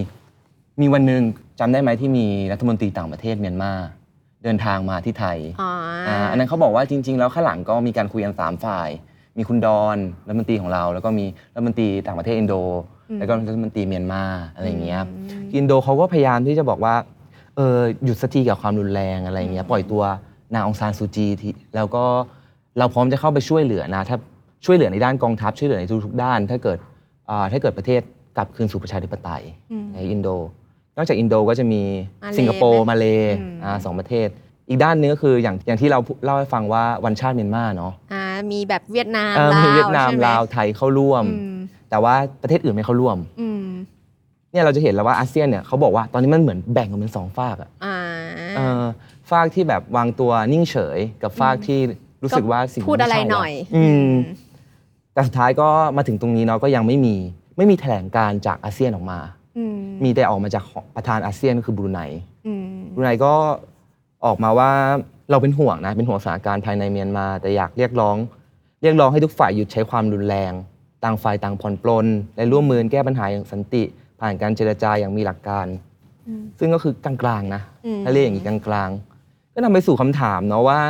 [0.80, 1.22] มีวันหนึ่ง
[1.60, 3.72] จำได้ไหมที่มีรัฐมนตรีต่างประเทศเมียนมา
[4.44, 8.88] เดินทางมาที่ไทยอ๋อออ่าอันนั้นเขาบอกว่าจริง ๆ แล้วข้างหลังก็มีการคุยกันสามฝ่าย
[9.38, 11.24] มีคุณดอนรัฐมนตรีของเรา แล้วก็มี
[11.54, 12.54] รัฐมนตรีต่างประเทศอินโด
[13.18, 14.22] แล้วก็รัฐมนตรีเมียนมา
[14.54, 15.02] อะไรอย่างเงี้ย
[15.56, 16.94] อินโดเขาก็พยายามที่จะบอกว่า
[17.56, 20.02] เออหยุดสักทีกับความรุนแรงอะไรอย่างเงี้ยปล่อยตัว
[20.54, 22.04] นางองซานซูจีทีแล้วก็
[22.78, 24.16] เราพร้อมจะเข้าไปช่วยเหลือนะถ้า
[24.64, 26.78] ช่วยเหลือในด้านกองทัพช่วยเหลือในทุกๆด้าน ถ้าเกิด
[27.30, 28.00] อ่าถ้าเกิดประเทศ
[28.36, 30.28] กลับคืนสู่ประชาธิปไตยอืมในอินโด
[30.96, 31.82] นอกจากอินโดก็จะมี
[32.22, 33.06] มาเลสิงคโปร์ไหมมาเล
[33.40, 34.28] อืมอ่าสองประเทศ
[34.68, 41.56] อีกด้านหนึงก็คืออย่างอย่างที่เราเล่าให้ฟังว่าวันชาติเมียนมาเนาะอ่า มีแบบเวียดนามเออลาวมีเวียดนามใช่ไหลาวไทยเข้าร่วมอืม
[41.90, 43.64] แต่ว่าประเทศอื่นไม่เข้าร่วมอืม
[44.52, 47.96] เนี่ยเราจะเห็นแล้วว่าอาเซียนเนี่ยเขาบอกว่าตอนนี้มันเหมือนแบ่งกันเป็นสองฝากอะอ่า
[48.56, 48.84] เออ
[49.30, 51.78] ฝากที่แบบวางตัวนิ่งเฉย กับฝากที่
[52.22, 54.08] รู้สึกว่าสิ่งนี้พูดอะไรม่ใช่หน่อยละอืม
[55.14, 57.14] แต่สุดท้ายก็มาถึงตรงนี้เนาะก็ยังไม่มี
[57.56, 59.18] ไม่มีแถลงการณ์จากอาเซียนออกมา
[59.58, 62.00] อืมมีแต่ออกมาจากของประธานอาเซียนก็คือบรูไน
[62.46, 63.32] อืมบรูไนก็
[64.26, 64.70] ออกมาว่า
[65.30, 68.16] เราเป็นห่วงนะเป็นห่วงสถานการณ์ภายในเมียนมา แต่อยากเรียกร้อง
[68.82, 70.52] เรียกร้องให้ทุกฝ่ายหยุดใช้ความรุนแรง
[71.04, 73.82] ต่างฝ่ายต่างผ่อนปลนและร่วมมือแก้ปัญหาอย่างสันติ
[74.20, 75.66] ผ่านการเจรจาอย่างมีหลักการ
[76.28, 80.80] อืมซึ่งก็คือกลางๆนะอืมถ้าเรียกอย่างนี้กลางๆ ก็นำไปสู่คำถามเนาะว่า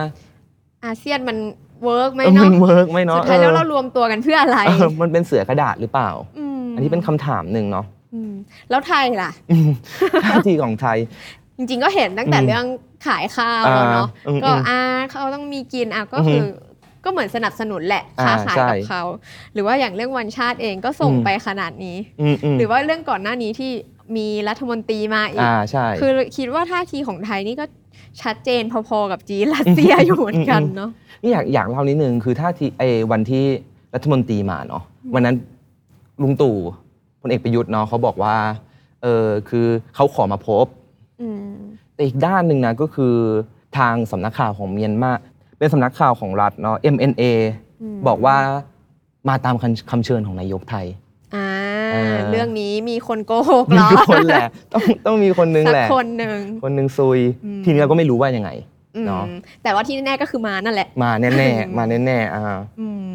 [0.84, 1.36] อาเซียนมัน
[1.84, 8.32] work ไหมเออเนาะมัน workไหมเนาะสุดท้ายแล้วเออเรารวมตัวกันเพื่ออะไรเออมันเป็นเสือกระดาษหรือเปล่าอันนี้เป็นคำถามหนึ่งเนาะอืม
[8.70, 9.30] แล้วไทยล่ะ
[10.24, 10.98] ท่าทีของไทย
[11.56, 12.66] จริงๆก็เห็นตั้งแต่อืมเรื่อง
[13.06, 14.80] ขายข้าวอ่าแล้วเนาะอืมก็อืมอ่า
[15.11, 16.46] เขาต้องมีกินอะก็อือฮึคือ
[17.04, 19.02] ก็เหมือนสนับสนุนแหละอ่าค้าขายใช่กับเขา
[19.52, 23.73] หรือว่าอย่างเรื่องวันชาติเองก็ส่งอืมไปขนาดนี้อืมอืมหรือว่าเรื่องก่อนหน้านี้ที่
[24.16, 27.64] มีรัฐมนตรีมาอีกอ่าใช่คือคิดว่าท่าทีของไทยนี่ก็
[28.23, 30.90] ชัดเจนพอๆกับจีนรัสเซียอยู่เหมือนกันเนาะ
[31.23, 33.44] นี่อยากอยากเล่านิดนึงคือท่าทีไอ้วันที่
[33.94, 34.82] รัฐมนตรีมาเนาะ
[35.14, 35.37] วันนั้น
[36.23, 36.56] ลุงตู่
[37.20, 38.37] พลเอกประยุทธ์เนาะเขาบอกว่า
[39.02, 40.83] เออคือเขาขอมาพบอืม
[41.94, 43.16] แต่อีกด้านหนึ่งนะก็คือ
[43.78, 45.12] ทางสำนักข่าวของเมียนมา
[45.58, 47.22] เป็นสำนักข่าวของรัฐเนาะ MNA
[47.82, 48.36] อืมบอกว่า
[49.28, 50.86] มาตามคำคำเชิญของนายกไทย
[51.34, 51.48] อ่า
[51.92, 58.50] เออเรื่องนี้มีคนโกหกเหมีรอคนแหละต้องต้องมีคนนึงสักแหละคนหนึ่งคนหนึ่งซุยอืมทีนี้เราก็ไม่รู้ว่ายังไง
[58.97, 59.25] อืมเนาะ
[59.62, 63.06] แต่ว่าที่แน่ๆก็คือมานั่นแหละ มาแน่ๆมาแน่ๆอ่าอืม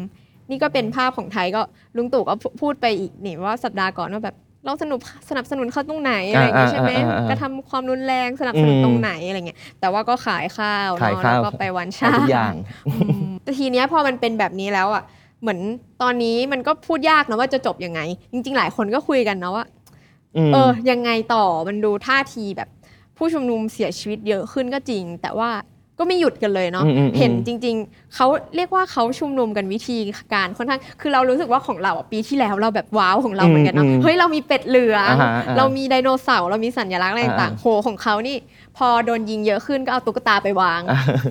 [0.50, 1.62] นี่ก็เป็นภาพของไทยก็
[1.96, 12.54] ลุงตู่ก็พูดไปอีกนี่ว่าสัปดาห์ก่อนว่าแบบ เราสนุบสนับสนุนเขาตรงไหนอะไรอย่างงี้ใช่ไหมอ่าอ่าอ่าอ่ากระทำความรุนแรงสนับสนุนอืมตรงไหนอะไรเงี้ยแต่ว่าก็ขายข้าวขายเนาะข้าแล้ววก็ไปวันชาทุติกอย่าง
[12.86, 15.02] อืมแต่ทีเนี้ยพอมันเป็นแบบนี้แล้วอะ
[15.42, 15.60] เหมือน
[16.02, 18.00] ตอนนี้มันก็พูดยากนะว่าจะจบยังไง
[18.32, 19.64] จริง ๆ หลายคนก็คุยกันนะว่า
[20.48, 22.68] มเออยังไงต่อมันดูท่าทีแบบ
[23.16, 25.50] ผู้ชุมนุมเสียชีวิตเยอะขึ้นก็จริง แต่ว่า
[26.00, 29.96] ก็ไม่หยุดกันเลยเนาะอืมอืมอืมเห็นจริง ๆเขาเรียกว่าเขาชุมนุมกันวิธี
[30.34, 38.36] การค่อนข้างคือเรารู้สึกว่าของเราอะปีที่แล้วเราแบบว้าวของเราเหมือนกันเนาะอืมอืมเฮ้ยเรามีเป็ดเหลืองอ่าฮะอ่าเรามีไดโนเสาร์เรามีสัญลักษณ์อะไรต่างอ่าๆโหของเขานี่
[38.76, 40.80] พอโดนยิงเยอะขึ้นก็เอาตุ๊กตาไปวาง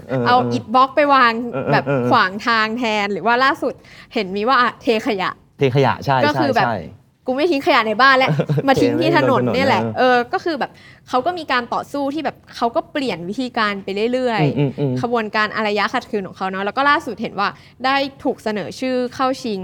[0.10, 3.74] เออเอาอิฐบล็อกไปวางเออเออแบบเออขวางทางแทนหรือว่าล่าสุด
[4.14, 6.78] เห็นมีว่าอะเทขยะเทขยะใช่ก็ใช่คือแบบใช่
[7.26, 8.30] กูไม่ทิ้งขยะในบ้านแล้ว
[8.68, 10.72] มาทิ้งที่ถนนเทไว้บนถนนเนี่ยแหละเออเออก็คือแบบ
[11.10, 17.48] เขาก็มีการต่อสู้ที่แบบเขาก็เปลี่ยนวิธีการไปเรื่อยอืมอืมอืมขบวนการอารยะขัดขืนของเขาเนาะแล้วก็ล่าสุดเห็นว่า
[17.86, 19.62] ได้ถูกเสนอชื่อเข้าชิง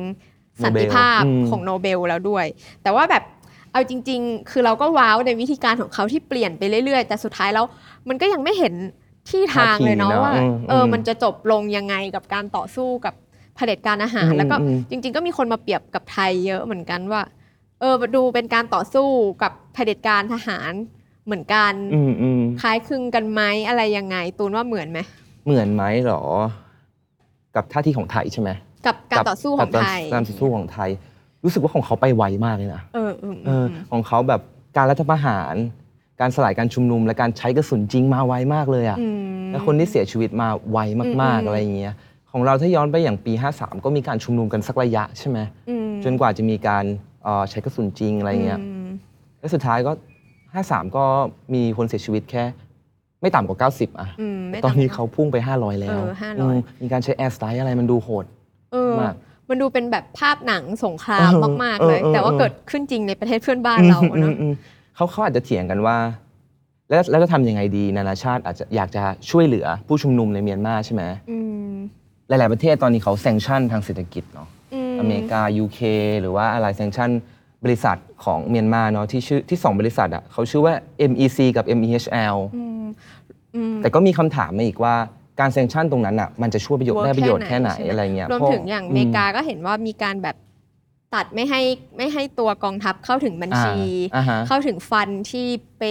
[0.63, 2.45] สันติภาพโนเบลอืมของโนเบลแล้วด้วย
[2.83, 3.23] แต่ว่าแบบ
[3.71, 7.65] เอาจริง ๆ คือเราก็ว้าวในวิธีการของเขาที่เปลี่ยนไปเรื่อยๆ แต่สุดท้ายแล้ว
[8.09, 8.73] มันก็ยังไม่เห็น
[9.29, 13.13] ที่ทางเลยเนาะท่าทีเนอะว่าอืมเอออมมันจะจบลงยังไงกับการต่อสู้กับ
[13.55, 19.08] เผด็จการอาหารอืมแล้วก็อืมจริง ๆ ก็มีคนมาเปรียบกับไทยเยอะเหมือนกันว่าเออดูเป็นการต่อสู้
[19.43, 20.71] กับเผด็จการทหาร
[21.26, 25.00] เหมือนกันอืมอืมคล้ายคลึงกันไหมอะไรยังไง ตูนว่าเหมือนไหม
[25.45, 26.24] เหมือนไหมเหรอ
[27.56, 28.50] กับท่าทีของไทยใช่ไหม
[28.88, 30.89] กับการต่อสู้ของกับไทยการต่อสู้ของไทย
[31.43, 34.41] รู้สึกว่าของเขาไปไวมากเลยนะเออเออเอเอออของเขาแบบ
[34.78, 35.56] การรัฐประหาร
[36.21, 39.08] การสลายการชุมนุม และการใช้กระสุนจริงมาไวมากเลยอะอื
[39.43, 41.93] มและคนที่เสียชีวิตมาไวมากอืมๆอะไรอย่างเงี้ย
[42.32, 46.86] ของเราถ้าย้อนไปอย่างปี 53 ก็มีการชุมนุมกันสักระยะใช่ไหมอืมจนกว่าจะมีการ
[47.25, 48.88] เอ่อใช้กระสุนจริงอะไรเงี้ยม
[49.39, 49.91] แล้วสุดท้ายก็
[50.43, 51.05] 53 ก็
[51.53, 52.43] มีคนเสียชีวิตแค่
[53.21, 58.25] ไม่ต่ำกว่า 90อะอืมไม่ตอนนี้ต่ำกว่เขาพุ่งไป 500 แล้วเออ500 มมีการใช้แอร์สไตล์อะไรมันดูโหด
[58.71, 59.13] เออมาก
[59.49, 64.53] มันดูเป็นแบบภาพหนังสงครามเออมากๆเลย เออเออ แต่ว่าเออเกิดขึ้นจริงในประเทศเพื่อนบ้านเราอืมเนาะอืมอืม
[64.95, 65.97] เขาเขาอาจจะเถียงกันว่า
[66.89, 71.38] แล้วแล้วจะทำยังไงดีนานาชาติอาจจะอยากจะช่วยเหลือผู้ชุมนุมในเมียนมาใช่ไหม อื
[71.69, 71.73] ม
[72.27, 74.54] หลาย ๆ ประเทศตอนนี้เขาแซงชั่นทางเศรษฐกิจเนาะม
[74.99, 75.79] อเมริกา UK
[76.21, 77.10] หรือว่าอะไรแซงชั่น
[77.63, 80.73] บริษัทของเมียนมาเนาะที่ชื่อที่สองบริษัทอะเขาชื่อว่า
[81.12, 82.86] MEC กับ MEHL อืม
[83.55, 84.95] อืมแต่ก็มีคำถามมาอีกว่า
[85.39, 90.36] การแซงชั่นตรงนั้นอะมันจะช่วยประโยชน์ Work ได้ประโยชน์แค่ไหนใช่หมอะไรเงี้ยรวมเพาะถึงอย่างอเมริกาก็เห็นว่ามีการแบบ
[91.15, 91.62] ตัดไม่ให้
[91.97, 93.78] ไม่ให้ตัวกองทัพเข้าถึงบัญชี
[94.15, 95.47] อ่าฮะ เข้าถึงฟันที่
[95.80, 95.84] ไป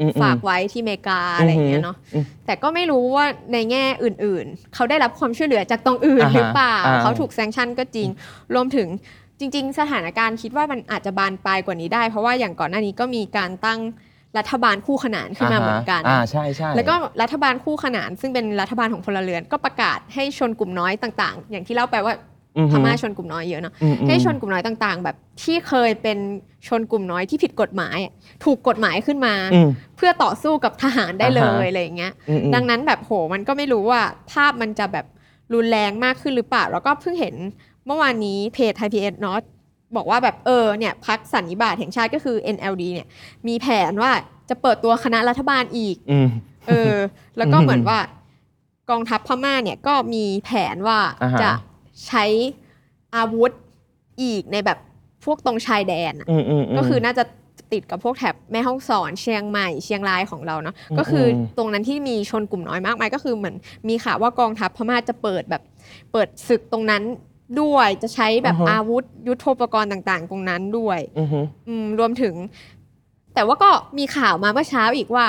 [0.00, 8.08] อืมๆฝากไว้ที่อเมริกาอะไรอย่างเงี้ยเนาะอืมแต่ก็ไม่รู้ว่าในแง่อื่นๆ เขาได้รับความช่วยเหลือจากตรงอื่นอ่าฮะหรือเปล่า อ่า เขาถูกแซงชั่นก็จริง
[8.54, 8.88] รวมถึง
[9.38, 13.80] จริง ๆ สถานการณ์คิดว่ามันอาจจะบานปลายกว่านี้ได้ เพราะว่าอย่างก่อนหน้านี้ก็มีการตั้ง
[14.38, 22.37] รัฐบาลคู่ขนานขึ้นมาเหมือนกัน อ่าใช่ใช่ แล้วก็รัฐบาลคู่ขนานซึ่งเป็นรัฐบาลของพลเรือนก็ประกาศให้ชนกลุ่มน้อยต่าง ๆ อย่างที่เล่าไปว่าอือ
[22.70, 26.18] พฮึม่าชนกลุ่มน้อยเยอะเนาะอืมๆให้ชนกลุ่มน้อยต่างๆ แบบที่เคยเป็น
[26.68, 28.12] ชนกลุ่มน้อยที่ผิดกฎหมายอะ
[28.44, 35.06] ถูกกฎหมายขึ้นมาอืมเพื่อต่อสู้กับทหารได้เลอ่าฮะยอะไรอย่างเงี้ยอืมๆดังนั้นแบบโหมันก็ไม่รู้ว่าภาพมันจะแบบ
[35.54, 37.34] รุนแรงมากขึ้นหรือเปล่า แล้วก็เพิ่งเห็น
[37.86, 39.38] เมื่อวานนี้เพจไทยพีเอสเนาะ
[39.96, 43.08] บอกว่าแบบเออเนี่ยพักสันนิบาตแห่งชาติก็คือ NLD เนี่ย
[43.48, 44.12] มีแผนว่า
[44.48, 46.28] จะเปิดตัวคณะรัฐบาลอีกอืม
[46.68, 46.94] เออ
[47.38, 47.98] แล้วก็อืมเหมือนว่า
[48.90, 51.50] กองทัพพม่าเนี่ยก็มีแผนว่าอ่าฮะจะ
[52.06, 52.24] ใช้
[53.16, 53.50] อาวุธ
[54.22, 54.78] อีกในแบบ
[55.24, 57.24] พวกตรงชายแดนอะอืมอืมมก็คือน่าจะ
[57.72, 63.56] ติดกับพวกแถบแม่ฮ่องสอนเชียงใหม่เชียงรายของเราเนาะอืมก็คืออมตรงนั้นที่มีชนกลุ่มน้อยมากมายก็คือเหมือน
[63.88, 65.62] มีข่าวว่ากองทัพพม่าจะเปิดแบบ
[66.12, 67.02] เปิดศึกตรงนั้น
[67.60, 72.34] ด้วยจะใช้แบบอาวุธยุทโธปกรณ์ต่าง ๆ ตรงนั้นด้วยอือฮึอืมรวมถึง
[73.34, 75.26] แต่ว่าก็มีข่าวมาเมื่อเช้าอีกว่า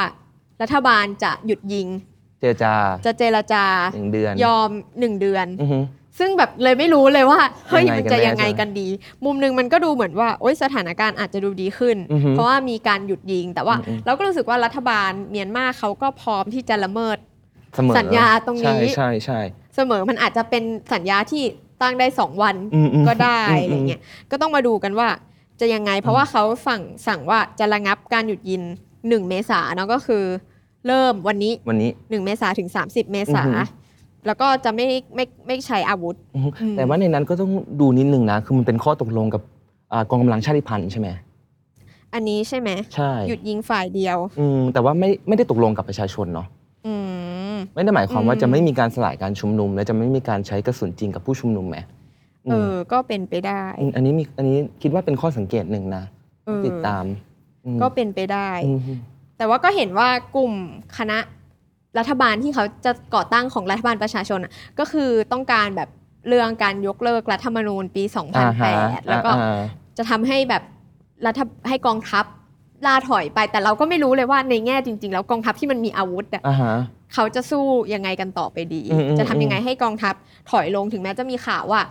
[0.61, 1.87] รัฐบาลจะหยุดยิง
[2.41, 2.73] เจรจา
[3.05, 5.79] จะเจรจาหนึ่งเดือน ยอมหนึ่งเดือนอือฮึ
[6.19, 8.87] ซึ่งแบบเลยไม่รู้เลยว่าเฮ้ยยังไงมันกันจะแน่ยังไงใช่ไหมกันดี
[9.25, 17.17] มุมหนึงมันก็ดูเหมือนว่าโอ๊ยสถานการณ์อาจจะดูดีขึ้นอือฮึเพราะว่ามีการหยุดยิง แต่ว่าอืมเราก็รู้สึกว่ารัฐบาลเมียนมาเขาก็พร้อมที่จะละเมิด
[17.75, 19.39] เสมอสัญญาตรงนี้ใช่ใช่ใช่
[19.75, 21.43] เสมอมันอาจจะเป็นสัญญาที่
[21.81, 24.01] ตั้งได้สองวันอืมอืมก็ได้อืมอะไรเงี้ย
[24.31, 25.07] ก็ต้องมาดูกันว่า
[25.59, 28.61] จะยังไง เพราะว่าเขาสั่งสั่งว่าจะระงับการหยุดยิง
[29.09, 30.23] หนึ่งเมษาเนาะก็คือ
[30.87, 33.63] เริ่มวันนี้วันนี้หนึ่งเมษาถึง30เมษาอือฮึ
[34.29, 39.41] แล้วก็จะไม่ไม่ไม่ใช้อาวุธอือฮึอืมแต่ว่าในนั้นก็ต้องดูนิดนึงนะ คือมันเป็นข้อตกลงกับ
[39.91, 41.07] อ่ากองกำลังชาติพันธุ์ใช่ไหม
[42.13, 46.47] อันนี้ใช่ไหมใช่หยุดยิงฝ่ายเดียว อืมแต่ว่าไม่ไม่ได้ตกลงกับประชาชนเนาะ
[46.87, 46.93] อื
[47.53, 51.77] มไม่ได้หมายความว่าอืมจะไม่มีการสลายการชุมนุม และจะไม่มีการใช้กระสุนจริงกับผู้ชุมนุมไหม
[52.45, 56.03] เออ ก็เป็นไปได้มอันนี้มีอันนี้คิดว่าเป็นข้อสังเกตหนึ่งนะ
[56.45, 57.05] เออติดตาม
[57.65, 58.79] อืมก็เป็นไปได้อืม
[59.37, 60.53] แต่ว่าก็เห็นว่ากลุ่ม
[60.97, 61.17] คณะ
[61.97, 65.89] รัฐบาลที่เขาจะก่อตั้งของรัฐบาลประชาชนอะก็คือต้องการแบบ
[66.27, 68.03] เรื่องการยกเลิกรัฐธรรมนูญปี
[68.37, 69.61] อ่าฮะ2008 แล้วก็อ่า
[69.97, 70.63] จะทำให้แบบ
[71.25, 72.25] รัฐให้กองทัพ
[72.85, 76.75] ล่าถอยไปแต่เราก็ไม่รู้เลยว่าในแง่จริง ๆ แล้วกองทัพที่มันมีอาวุธอะอ่าฮะ
[77.13, 80.13] เขาจะสู้ยังไงกันต่อไปดีอืมอืมจะทำยังไงอืมให้กองทัพ
[80.51, 81.81] ถอยลงถึงแม้จะมีข่าวว่า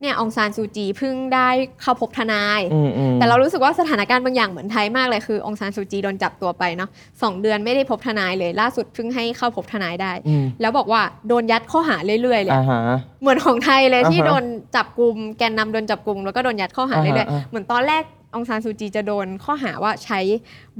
[0.00, 1.48] เนี่ยองซานซูจีเพิ่งได้
[1.82, 6.90] เข้าพบทนายอืมอืมแต่เรารู้สึกว่าสถานการณ์บางอย่างเหมือนไทยมากเลยคือองซานซูจีโดนจับตัวไปเนาะ
[7.22, 12.80] สองเดือนไม่ได้พบทนายเลยล่าสุดเพิ่งให้เข้าพบทนายได้อืมแล้วบอกว่าโดนยัดข้อหาเรื่อยๆเลยอ่าฮะ
[13.20, 14.44] เหมือนของไทยเลยที่อ่าฮะโดน
[14.76, 18.02] จับกลุ่มแกนนำโดนจับกลุ่มแล้วก็โดนยัดข้อหาอ่าฮะเรื่อยอ่าๆเหมือนตอนแรก
[18.34, 20.20] องซานซูจีจะโดนข้อหาว่าใช้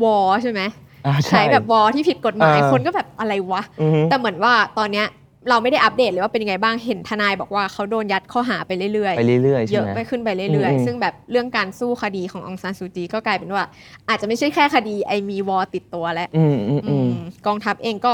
[0.02, 0.60] วอใช่ไหม
[1.06, 5.06] อ่าใช้แบบวอที่ผิดกฎหมายอ่าคนก็แบบอะไรวะอือฮึแต่เหมือนว่าตอนเนี้ย
[5.48, 13.64] เราไม่ได้อัปเดตเลยว่าเป็นยังไงบ้างเห็นทนายบอกว่าเขาโดนยัดข้อหาไปเรื่อยไปเรื่อยๆๆใช่เยอะไหมไปขึ้นไปอืเรื่อยมๆซึ่งแบบเรื่องการสู้คดีขององซานซูจีก็กลายเป็นว่า
[14.08, 18.12] อาจจะไม่ใช่แค่คดีไอมีวอติดตัวแล้วอืมอืมอืมอืมกองทัพเองก็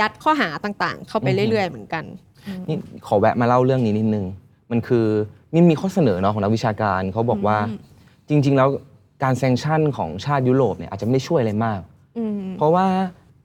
[0.00, 2.04] ยัดข้อหาต่างๆ เข้าไปอืมเรื่อย ๆ เหมือนกัน
[2.68, 4.24] นี่ขอแวะมาเล่าเรื่องนี้นิดนึง
[4.70, 5.06] มันคือ
[5.52, 7.78] มีมีข้อเสนอเนาะของนักวิชาการเขาบอกว่าอืม
[8.28, 8.68] จริง ๆ แล้ว
[9.22, 11.80] การแซงชั่นของชาติยุโรปเนี่ยอาจจะไม่ได้ช่วยอะไรมาก
[12.18, 12.86] อืมเพราะว่า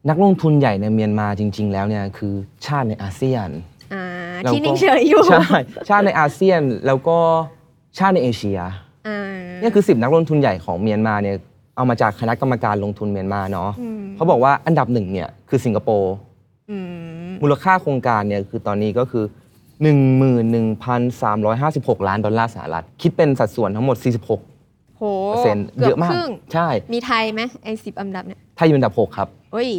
[0.10, 2.34] นักลงทุนใหญ่ในเมียนมาจริง ๆ แล้วเนี่ยคือ
[2.66, 3.50] ชาติในอาเซียน
[3.94, 4.04] อ่า
[4.44, 7.18] แล้วก็ที่นิ่งเฉยอยู่ใช่ชาติในอาเซียนแล้วก็
[7.98, 8.60] ชาติในเอเชีย
[9.08, 9.18] อ่า
[9.60, 11.36] เนี่ยคือ10นักลงทุนใหญ่ของเมียนมาเนี่ย
[11.76, 13.70] เอามาจากคณะกรรมการลงทุนเมียนมาเนาะ
[14.02, 16.14] มเขาบอกว่าอันดับหนึ่งเนี่ยคือสิงคโปร์
[16.70, 16.78] อื
[17.30, 19.26] มมูลค่าโครงการเนี่ยคือตอนนี้ก็คือ
[20.82, 24.34] 11,356 ล้านดอลลาร์สหรัฐ คิดเป็นสัดส่วนทั้งหมด 46โห
[25.30, 29.70] เปอร์เซ็นต์เกืเยอบอะมากครึ่งใช่ มีไทยไหมไอสิบอันดับเนี่ยไทยอยู่อันดับ 6 ครับเอ้ย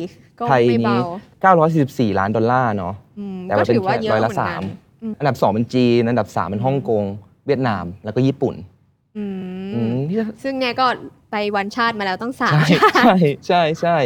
[0.40, 0.98] ก็ไทยไม่นี้
[1.42, 4.64] เบา944 ล้านดอลลาร์เนาะอืมแต่ก็ว่าเป็นถือว่าแค่เยอะร้อยเหละมือนสากันม
[5.02, 7.04] อืมอันดับ 2 เป็นจีน อันดับ 3 เป็นฮ่องกง
[7.46, 8.54] เวียดนามแล้วก็ญี่ปุ่น
[9.16, 9.24] อื
[9.74, 10.86] อืมมที่ซึ่งเนี่ยก็
[11.30, 13.14] ไปวันชาติมาแล้วตั้งสามใช่ชาติใช่
[13.46, 13.96] ใช่ใช่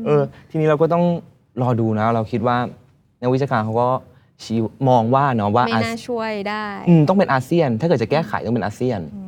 [0.00, 1.04] มเออทีนี้เราก็ต้อง
[1.62, 2.56] รอดูนะ เราคิดว่า
[3.20, 3.88] นักวิชาการเขาก็
[4.42, 9.22] ชี้มองว่าเนาะว่าไม่อาน่าช่วยได้อืมต้องเป็นอาเซียน ถ้าเกิดจะแก้ไขต้องเป็นอาเซียนอื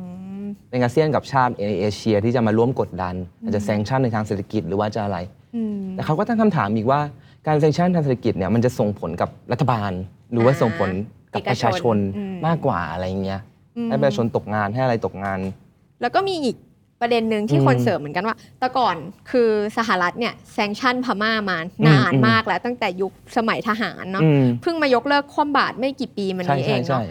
[0.71, 5.17] เป็นอาเซียนกับชาติในเอเชียที่จะมาร่วมกดดันอาจจะแซงชั่นในทางเศรษฐกิจหรือว่าจะอะไร
[5.55, 6.99] อืมแต่เขาก็ตั้งคำถามอีกว่า
[7.47, 9.91] การแซงชั่นทางเศรษฐกิจเนี่ยมันจะส่งผลกับรัฐบาล
[10.31, 10.89] หรือว่าอ่าส่งผล
[11.33, 13.41] กับประชาชนเอกชนอืมมากกว่าอะไรอย่างเงี้ย
[13.77, 15.39] อืมให้ประชาชนตกงานให้อะไรตกงาน
[16.01, 16.57] แล้วก็มีอีก
[17.01, 18.95] ประเด็นหนึ่งที่อืมคนเสริมเหมือนกันว่า แต่ก่อน
[19.31, 21.57] คือสหรัฐเนี่ยแซงชั่นพม่ามา
[21.87, 27.03] นานอืมมากแล้วตั้งแต่ยุคสมัยทหารเนาะอืมเพิ่งมายกเลิกคว่ำบาตรไม่กี่ปีมันใช่นี้เอใช่งใช่เนาะ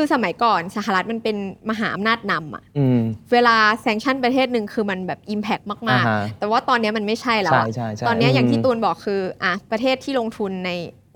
[0.00, 1.36] คือสมัยก่อนสหรัฐมันเป็น
[1.70, 3.00] มหาอำนาจนำอะอืม
[3.32, 10.70] เวลาแซงชั่นประเทศหนึ่งคือมันแบบ Impact มาก อ่าฮะ ๆ แต่ว่าตอนนี้มันไม่ใช่แล้วใช่อะใช่ใช่ตอนนี้อย่างที่มตูนบอกคืออะประเทศที่ลงทุนใน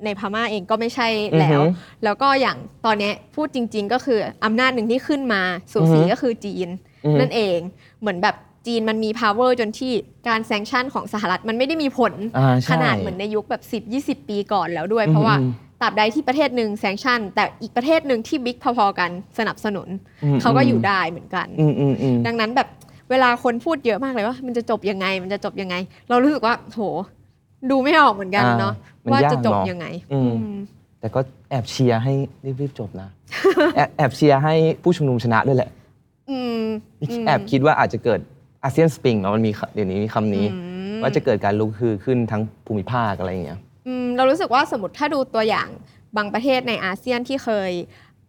[0.04, 5.42] ในพม่าเองก็ไม่ใช่แล้วอือฮึแล้วก็อย่างตอนนี้พูดจริง ๆ ก็คืออำนาจหนึ่งที่ขึ้นมา
[5.72, 6.68] สู่สีอือฮึ ก็คือจีน
[7.04, 7.58] อือฮึนั่นเอง
[8.00, 9.92] เหมือนแบบจีนมันมี power จนที่
[10.28, 15.50] การแซงชั่นของสหรัฐมันไม่ได้มีผลอ่าใช่ขนาดเหมือนในยุคแบบ 10 20 ปีก่อนแล้วด้วยอืมเพราะว่าอืม
[15.82, 19.88] ตราบใดที่ประเทศหนึ่งแซงชั่น แต่อีกประเทศหนึ่งที่บิ๊กพอๆกันสนับสนุน
[20.24, 22.68] อืมเขาก็อยู่ได้เหมือนกันอืมอืมอืมดังนั้นแบบ
[23.10, 25.76] เวลาคนพูดเยอะมากเลยว่า มันจะจบยังไง มันจะจบยังไง
[26.08, 26.80] เรารู้สึกว่าโห
[27.70, 28.74] ดูไม่ออกเหมือนกันเนาะ
[29.06, 30.58] อ่ามันว่าจะยากจบเนอะยังไงอืมอืม
[31.00, 32.12] แต่ก็แอบเชียร์ให้
[32.60, 33.08] รีบๆจบนะ
[33.76, 35.70] แอบแอบเชียร์ให้ผู้ชุมนุมชนะด้วยแหละ
[36.30, 36.62] อืม
[37.22, 38.20] มแอบคิดว่าอาจจะเกิด
[38.62, 40.58] อาเซียนสปริงเนาะมันมีคเดี๋ยวนี้มีคำนี้อื
[40.98, 43.71] มว่าจะเกิดการลุกคือขึ้นทั้งภูมิภาคอะไรอย่างเงี้ยอืม
[44.16, 45.68] เรารู้สึกว่าสมมติถ้าดูตัวอย่าง
[46.16, 47.70] บางประเทศในอาเซียนที่เคย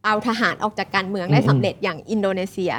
[0.06, 2.74] เอาทหารออกจากการเมืองได้อืมสำเร็จอย่างอินโดนีเซีย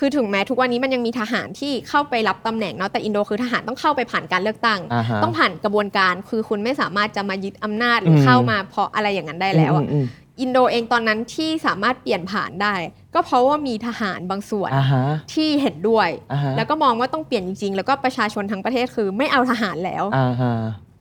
[0.06, 10.06] ือถึงแม้ทุกวันนี้มันยังมีทหารที่เข้าไปรับตำแหน่งเนาะแต่อินโดคือทหารต้องเข้าไปผ่านการเลือกตั้งอ่าฮะต้องผ่านกระบวนการคือคุณไม่สามารถจะมายึดอำนาจหรืออมเข้ามาเพราะอะไรอย่างนั้นได้แล้วอะอืมอืม
[10.40, 12.74] อินโดเองตอนนั้นที่สามารถเปลี่ยนผ่านได้
[13.14, 20.54] ก็เพราะว่ามีทหารบางส่วนอ่าฮะที่เห็นด้วยอ่าฮะแล้วก็มองว่าต้องเปลี่ยนจริง ๆ แล้วก็ประชาชนทั้งประเทศคือไม่เอาทหารแล้วอ่าฮะ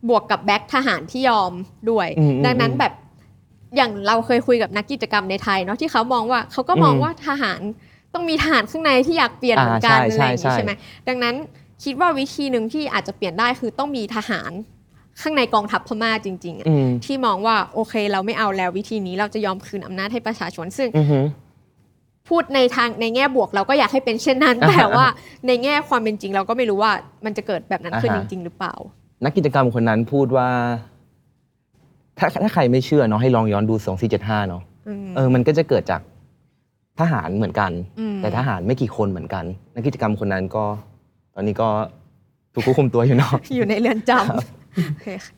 [0.10, 1.54] บวกกับแบ็คทหารที่ยอม
[1.90, 2.94] ด้วยอืมอืมดังนั้นแบบ
[3.76, 7.62] อย่างเราเคยคุยกับนักกิจกรรมในไทยเนาะที่เขามองว่าเขาก็มองอืมว่าทหาร
[8.14, 10.72] ต้องมีทหารข้างในที่อยากเปลี่ยนเหมือนกันอ่าอะไรใช่อย่างใช่นี้ใช่ไหม
[11.08, 11.36] ดังนั้น
[11.84, 14.52] คิดว่าวิธีหนึ่งที่อาจจะเปลี่ยนได้คือต้องมีทหาร
[15.22, 21.20] ข้างในกองทัพพม่าจริงๆอะอืมที่มองว่าโอเค เราไม่เอาแล้ววิธีนี้เราจะยอมคืนอำนาจให้ประชาชนซึ่งอือฮึ
[22.30, 25.06] พูดในทางในแง่บวกเราก็อยากให้เป็นเช่นนั้นอ่าฮะแต่ว่า
[25.48, 26.92] ในแง่ความเป็นจริง เราก็ไม่รู้ว่า
[27.26, 28.76] มันจะเกิดแบบนั้นขึ้นอ่าจฮะริง ๆ หรือเปล่า
[29.24, 30.50] นักกิจกรรมคนนั้นพูดว่า
[32.18, 33.76] ถ้าถ้าใครไม่เชื่อเนาะให้ลองย้อนดู
[34.12, 36.02] 2475เนาะอืมเออมันก็จะเกิดจาก
[37.00, 40.64] ทหารเหมือนกันอืมแต่ทหารไม่กี่คนเหมือนกัน นักกิจกรรมคนนั้นก็
[41.36, 41.70] ตอนนี้ก็
[42.54, 45.34] ถูกควบคุมตัวอยู่เนาะอยู่ในเรือนจำโอเคค่ะ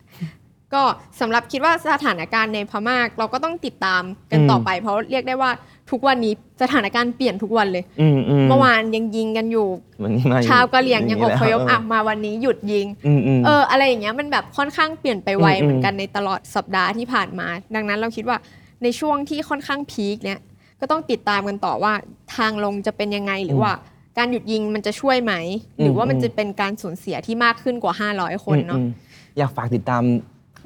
[0.76, 0.84] ก็
[1.20, 5.52] สำหรับคิดว่าสถานการณ์ในพม่าเราก็ต้องติดตามกันอืมต่อไป เพราะเรียกได้ว่า
[5.92, 9.68] ทุกวันนี้สถานการณ์เปลี่ยนทุกวันเลยอืมอืมเมื่อวานยังยิงกันอยู่
[10.02, 18.38] มันนี่มาชาวกะเหรี่ยงยังอพยพเอะมาวันนี้หยุดยิงอืมอืมเอออะไรอย่างเงี้ยมันแบบค่อนข้างเปลี่ยนไปไวอืมเหมือนกันในตลอดสัปดาห์ที่ผ่านมา ดังนั้นเราคิดว่า
[18.84, 20.40] ในช่วงที่ค่อนข้างพีคเนี่ย
[20.80, 21.94] ก็ต้องติดตามกันต่อว่า
[22.36, 23.72] ทางลงจะเป็นยังไงหรือว่า
[24.18, 25.34] การหยุดยิงมันจะช่วยไหม
[25.80, 30.04] หรือว่ามันจะเป็นการสูญเสียที่มากขึ้นกว่า 500 คนเนาะอืมอืมอยากฝากติดตาม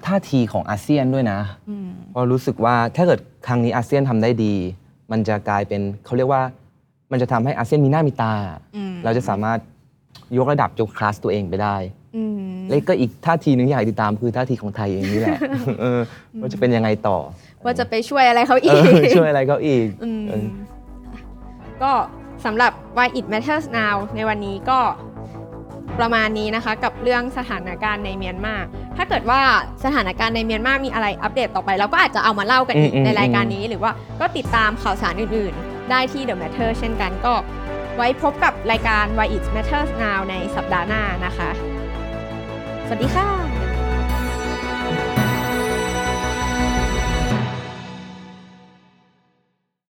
[0.05, 4.53] ท่าทีของอาเซียนด้วยนะอืมเพราะรู้สึกว่าถ้าเกิดครั้งนี้อาเซียนทำได้ดี
[5.11, 6.41] มันจะกลายเป็นเขาเรียกว่า
[7.11, 8.33] มันจะทำให้อาเซียนมีหน้ามีตา
[8.75, 9.59] อืมเราจะสามารถ
[10.37, 11.75] ยกระดับยกคลาสตัวเองไปได้
[12.15, 15.37] อืมแล้วก็อีกท่าทีหนึงอยากติดตามคือท่าทีของไทยเองนี่แหละ
[15.81, 15.99] เออ
[16.41, 17.17] ว่าจะเป็นยังไงต่อ
[17.65, 20.45] ว่าจะไปช่วยอะไรเขาเออีกอช่วยอะไรเขาอีกอืมเออ
[21.83, 21.91] ก็
[22.45, 24.79] สำหรับ Why It Matters Now ในวันนี้ก็
[25.99, 28.55] ประมาณนี้นะคะ กับเรื่องสถานการณ์ในเมียนมา
[28.97, 29.41] ถ้าเกิดว่า
[29.83, 37.33] สถานการณ์ในเมียนมา มีอะไรอัปเดตต่อไป เราก็อาจจะเอามาเล่ากันอีกอืมอืมในรายการนี้ หรือว่าก็ติดตามข่าวสารอื่นๆ ได้ที่ The Matter เช่นกันก็
[37.95, 41.49] ไว้พบกับรายการ Why It Matters Now ในสัปดาห์หน้านะคะ
[42.87, 43.66] สวัสดีค่ะ